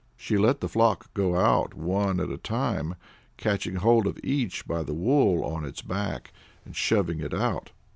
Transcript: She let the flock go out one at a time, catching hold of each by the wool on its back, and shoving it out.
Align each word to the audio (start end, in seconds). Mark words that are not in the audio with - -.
She 0.17 0.35
let 0.35 0.61
the 0.61 0.67
flock 0.67 1.13
go 1.13 1.35
out 1.35 1.75
one 1.75 2.19
at 2.19 2.31
a 2.31 2.37
time, 2.39 2.95
catching 3.37 3.75
hold 3.75 4.07
of 4.07 4.17
each 4.23 4.65
by 4.67 4.81
the 4.81 4.95
wool 4.95 5.43
on 5.45 5.63
its 5.63 5.83
back, 5.83 6.33
and 6.65 6.75
shoving 6.75 7.19
it 7.19 7.35
out. 7.35 7.69